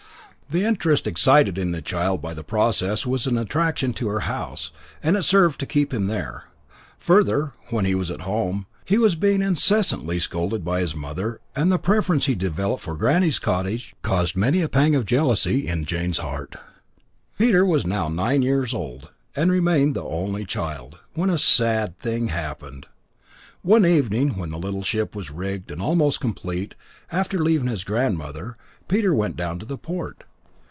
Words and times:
The 0.53 0.65
interest 0.65 1.07
excited 1.07 1.57
in 1.57 1.71
the 1.71 1.81
child 1.81 2.21
by 2.21 2.33
the 2.33 2.43
process 2.43 3.05
was 3.05 3.25
an 3.25 3.37
attraction 3.37 3.93
to 3.93 4.09
her 4.09 4.19
house, 4.27 4.73
and 5.01 5.15
it 5.15 5.23
served 5.23 5.61
to 5.61 5.65
keep 5.65 5.93
him 5.93 6.07
there. 6.07 6.43
Further, 6.99 7.53
when 7.69 7.85
he 7.85 7.95
was 7.95 8.11
at 8.11 8.23
home, 8.27 8.65
he 8.83 8.97
was 8.97 9.15
being 9.15 9.41
incessantly 9.41 10.19
scolded 10.19 10.65
by 10.65 10.81
his 10.81 10.93
mother, 10.93 11.39
and 11.55 11.71
the 11.71 11.79
preference 11.79 12.25
he 12.25 12.35
developed 12.35 12.83
for 12.83 12.95
granny's 12.97 13.39
cottage 13.39 13.95
caused 14.01 14.35
many 14.35 14.61
a 14.61 14.67
pang 14.67 14.93
of 14.93 15.05
jealousy 15.05 15.69
in 15.69 15.85
Jane's 15.85 16.17
heart. 16.17 16.57
Peter 17.39 17.65
was 17.65 17.87
now 17.87 18.09
nine 18.09 18.41
years 18.41 18.73
old, 18.73 19.07
and 19.33 19.53
remained 19.53 19.95
the 19.95 20.03
only 20.03 20.43
child, 20.43 20.99
when 21.13 21.29
a 21.29 21.37
sad 21.37 21.97
thing 21.97 22.27
happened. 22.27 22.87
One 23.61 23.85
evening, 23.85 24.35
when 24.37 24.49
the 24.49 24.59
little 24.59 24.83
ship 24.83 25.15
was 25.15 25.31
rigged 25.31 25.71
and 25.71 25.81
almost 25.81 26.19
complete, 26.19 26.75
after 27.09 27.41
leaving 27.41 27.67
his 27.69 27.85
grandmother, 27.85 28.57
Peter 28.89 29.13
went 29.13 29.37
down 29.37 29.57
to 29.59 29.65
the 29.65 29.77
port. 29.77 30.25